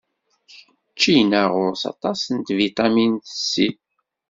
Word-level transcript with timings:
Ččina 0.93 1.43
ɣur-s 1.53 1.83
aṭas 1.91 2.21
n 2.35 2.37
tbiṭamint 2.47 3.25
C. 3.49 3.51